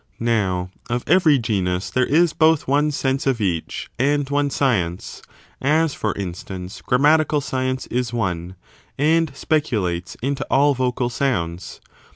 Now, 0.19 0.71
of 0.89 1.03
every 1.05 1.37
genus 1.37 1.91
there 1.91 2.07
is 2.07 2.33
both 2.33 2.67
one 2.67 2.89
sense 2.89 3.27
of 3.27 3.39
each 3.39 3.87
and 3.99 4.27
one 4.31 4.49
science; 4.49 5.21
as, 5.61 5.93
for 5.93 6.15
instance, 6.15 6.81
grammatical 6.83 7.39
science 7.39 7.85
is 7.85 8.11
one, 8.11 8.55
and 8.97 9.31
speculates 9.35 10.15
into 10.19 10.43
all 10.49 10.73
vocal 10.73 11.11
sounds. 11.11 11.81